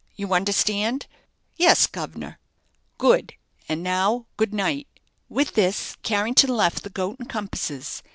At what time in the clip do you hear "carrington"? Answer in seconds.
6.01-6.49